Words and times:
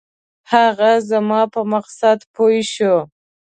هغه 0.53 0.91
زما 1.09 1.41
په 1.53 1.61
مقصد 1.73 2.17
پوی 2.35 2.59
شو. 2.73 2.95